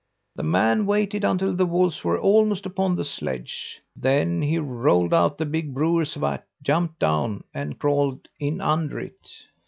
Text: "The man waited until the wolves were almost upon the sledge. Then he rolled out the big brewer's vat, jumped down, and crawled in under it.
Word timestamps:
"The 0.35 0.41
man 0.41 0.87
waited 0.87 1.23
until 1.23 1.55
the 1.55 1.67
wolves 1.67 2.03
were 2.03 2.19
almost 2.19 2.65
upon 2.65 2.95
the 2.95 3.05
sledge. 3.05 3.79
Then 3.95 4.41
he 4.41 4.57
rolled 4.57 5.13
out 5.13 5.37
the 5.37 5.45
big 5.45 5.75
brewer's 5.75 6.15
vat, 6.15 6.43
jumped 6.63 6.97
down, 6.97 7.43
and 7.53 7.77
crawled 7.77 8.27
in 8.39 8.61
under 8.61 8.99
it. 8.99 9.29